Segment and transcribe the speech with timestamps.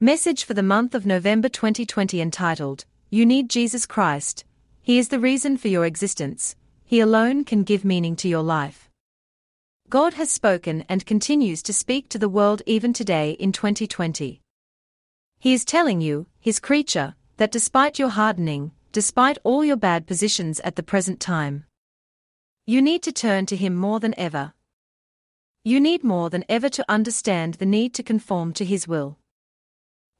[0.00, 4.44] Message for the month of November 2020 entitled, You Need Jesus Christ.
[4.80, 6.54] He is the reason for your existence.
[6.84, 8.88] He alone can give meaning to your life.
[9.88, 14.40] God has spoken and continues to speak to the world even today in 2020.
[15.40, 20.60] He is telling you, His creature, that despite your hardening, despite all your bad positions
[20.60, 21.64] at the present time,
[22.66, 24.52] you need to turn to Him more than ever.
[25.64, 29.18] You need more than ever to understand the need to conform to His will.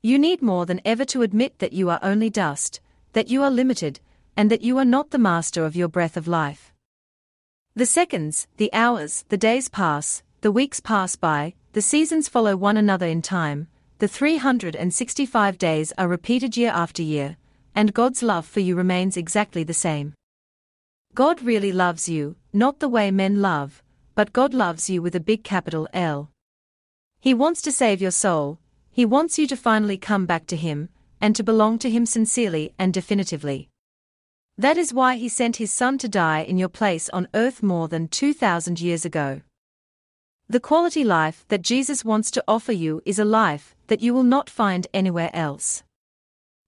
[0.01, 2.81] You need more than ever to admit that you are only dust,
[3.15, 3.99] that you are limited,
[4.37, 6.73] and that you are not the master of your breath of life.
[7.75, 12.77] The seconds, the hours, the days pass, the weeks pass by, the seasons follow one
[12.77, 13.67] another in time,
[13.99, 17.37] the 365 days are repeated year after year,
[17.75, 20.15] and God's love for you remains exactly the same.
[21.15, 23.83] God really loves you, not the way men love,
[24.15, 26.31] but God loves you with a big capital L.
[27.19, 28.61] He wants to save your soul,
[28.99, 30.89] He wants you to finally come back to Him,
[31.21, 33.69] and to belong to Him sincerely and definitively.
[34.57, 37.87] That is why He sent His Son to die in your place on earth more
[37.87, 39.43] than 2,000 years ago.
[40.49, 44.25] The quality life that Jesus wants to offer you is a life that you will
[44.25, 45.85] not find anywhere else.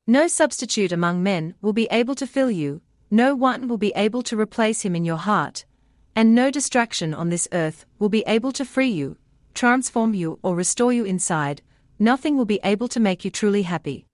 [0.07, 4.23] No substitute among men will be able to fill you, no one will be able
[4.23, 5.65] to replace him in your heart,
[6.15, 9.17] and no distraction on this earth will be able to free you,
[9.53, 11.63] transform you, or restore you inside,
[12.01, 14.07] nothing will be able to make you truly happy.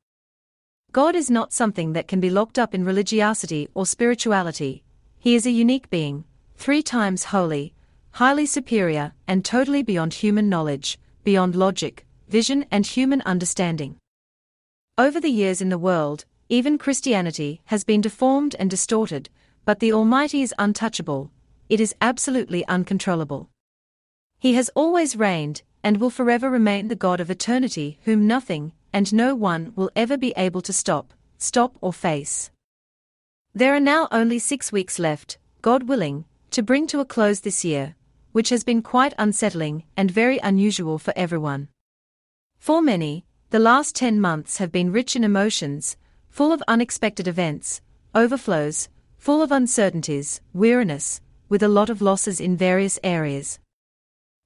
[0.90, 4.82] God is not something that can be locked up in religiosity or spirituality,
[5.18, 6.24] He is a unique being,
[6.56, 7.74] three times holy,
[8.12, 13.96] highly superior, and totally beyond human knowledge, beyond logic, vision, and human understanding.
[14.98, 19.30] Over the years in the world, even Christianity has been deformed and distorted,
[19.64, 21.30] but the Almighty is untouchable,
[21.68, 23.48] it is absolutely uncontrollable.
[24.38, 29.14] He has always reigned, and will forever remain the God of eternity, whom nothing, and
[29.14, 32.50] no one will ever be able to stop, stop, or face.
[33.54, 37.64] There are now only six weeks left, God willing, to bring to a close this
[37.64, 37.94] year,
[38.32, 41.68] which has been quite unsettling and very unusual for everyone.
[42.58, 45.96] For many, the last 10 months have been rich in emotions,
[46.28, 47.80] full of unexpected events,
[48.12, 48.88] overflows,
[49.18, 53.60] full of uncertainties, weariness, with a lot of losses in various areas.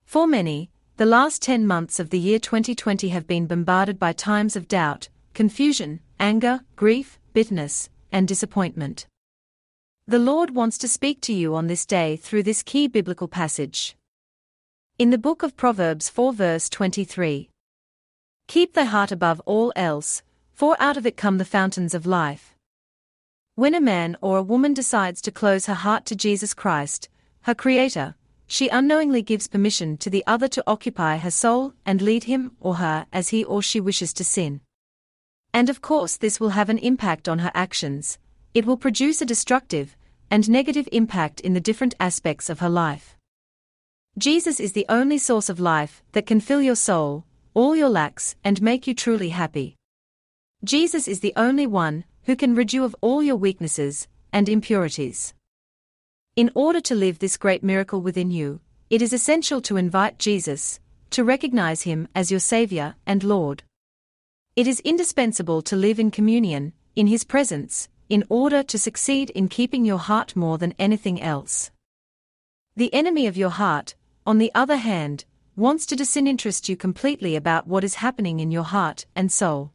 [0.05, 4.55] For many, the last 10 months of the year 2020 have been bombarded by times
[4.55, 9.07] of doubt, confusion, anger, grief, bitterness, and disappointment.
[10.07, 13.97] The Lord wants to speak to you on this day through this key biblical passage.
[14.99, 17.49] In the book of Proverbs 4 verse 23.
[18.47, 20.23] Keep thy heart above all else,
[20.53, 22.55] for out of it come the fountains of life.
[23.55, 27.09] When a man or a woman decides to close her heart to Jesus Christ,
[27.45, 28.17] her Creator,
[28.53, 32.75] she unknowingly gives permission to the other to occupy her soul and lead him or
[32.75, 34.61] her as he or she wishes to sin.
[35.55, 38.19] And of course, this will have an impact on her actions,
[38.53, 39.97] it will produce a destructive,
[40.33, 43.17] and negative impact in the different aspects of her life.
[44.19, 47.25] Jesus is the only source of life that can fill your soul,
[47.55, 49.77] all your lacks, and make you truly happy.
[50.65, 55.35] Jesus is the only one who can rid you of all your weaknesses and impurities.
[56.41, 60.81] In order to live this great miracle within you, it is essential to invite Jesus,
[61.11, 63.63] to recognize Him as your Savior and Lord.
[64.57, 69.49] It is indispensable to live in communion, in His presence, in order to succeed in
[69.49, 71.73] keeping your heart more than anything else.
[72.75, 77.67] The enemy of your heart, on the other hand, wants to disinterest you completely about
[77.67, 79.75] what is happening in your heart and soul.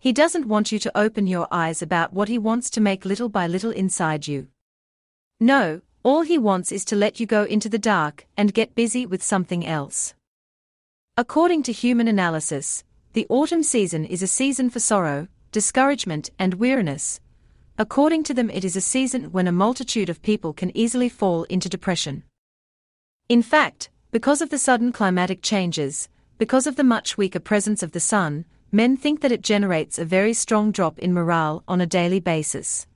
[0.00, 3.28] He doesn't want you to open your eyes about what he wants to make little
[3.28, 4.48] by little inside you.
[5.40, 9.06] No, all he wants is to let you go into the dark and get busy
[9.06, 10.14] with something else.
[11.16, 17.20] According to human analysis, the autumn season is a season for sorrow, discouragement, and weariness,
[17.80, 21.44] According to them, it is a season when a multitude of people can easily fall
[21.44, 22.24] into depression.
[23.28, 27.92] In fact, because of the sudden climatic changes, because of the much weaker presence of
[27.92, 31.86] the sun, men think that it generates a very strong drop in morale on a
[31.86, 32.88] daily basis.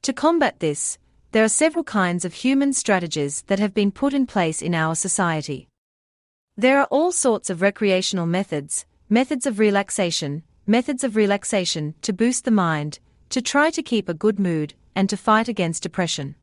[0.00, 0.96] To combat this,
[1.34, 4.94] there are several kinds of human strategies that have been put in place in our
[4.94, 5.66] society.
[6.56, 12.44] There are all sorts of recreational methods, methods of relaxation, methods of relaxation to boost
[12.44, 13.00] the mind,
[13.30, 16.36] to try to keep a good mood, and to fight against depression.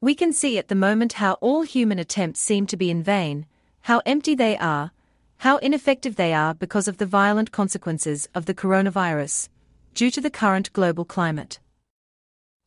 [0.00, 3.46] We can see at the moment how all human attempts seem to be in vain,
[3.82, 4.90] how empty they are,
[5.36, 9.50] how ineffective they are because of the violent consequences of the coronavirus,
[9.94, 11.60] due to the current global climate.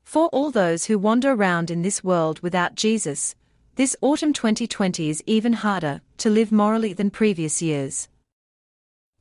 [0.07, 3.36] For all those who wander around in this world without Jesus,
[3.75, 8.07] this autumn 2020 is even harder to live morally than previous years.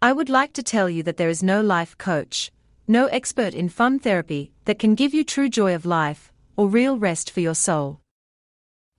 [0.00, 2.52] I would like to tell you that there is no life coach,
[2.86, 6.96] no expert in fun therapy that can give you true joy of life or real
[6.96, 7.98] rest for your soul.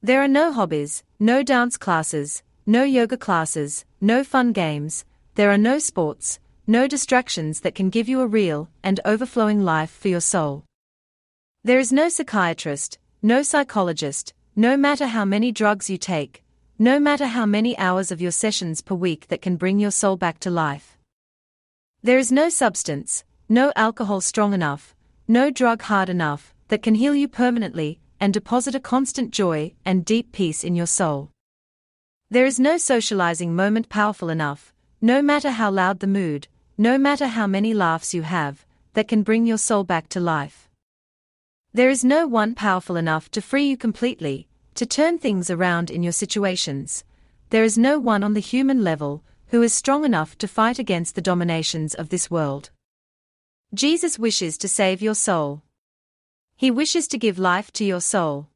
[0.04, 5.06] There are no hobbies, no dance classes, no yoga classes, no fun games,
[5.36, 9.92] there are no sports, no distractions that can give you a real and overflowing life
[9.92, 10.67] for your soul.
[11.68, 16.42] There is no psychiatrist, no psychologist, no matter how many drugs you take,
[16.80, 20.16] no matter how many hours of your sessions per week that can bring your soul
[20.16, 20.98] back to life.
[22.02, 24.96] There is no substance, no alcohol strong enough,
[25.28, 30.06] no drug hard enough, that can heal you permanently and deposit a constant joy and
[30.06, 31.32] deep peace in your soul.
[32.30, 36.48] There is no socializing moment powerful enough, no matter how loud the mood,
[36.78, 40.67] no matter how many laughs you have, that can bring your soul back to life.
[41.74, 46.04] There is no one powerful enough to free you completely, to turn things around in
[46.04, 47.04] your situations.
[47.50, 51.16] There is no one on the human level who is strong enough to fight against
[51.16, 52.70] the dominations of this world.
[53.74, 55.62] Jesus wishes to save your soul.
[56.56, 58.50] He wishes to give life to your soul.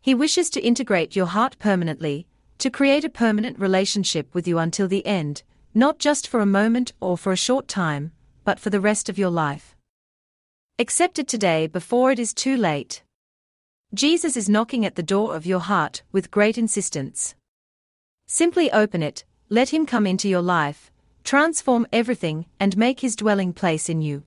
[0.00, 2.26] He wishes to integrate your heart permanently,
[2.58, 5.42] to create a permanent relationship with you until the end,
[5.74, 8.12] not just for a moment or for a short time,
[8.44, 9.76] but for the rest of your life.
[10.80, 13.02] Accept it today before it is too late.
[13.92, 17.34] Jesus is knocking at the door of your heart with great insistence.
[18.28, 20.92] Simply open it, let Him come into your life,
[21.24, 24.22] transform everything, and make His dwelling place in you.